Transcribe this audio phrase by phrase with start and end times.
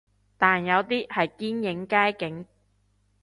[0.39, 2.47] 但都有啲係堅影街景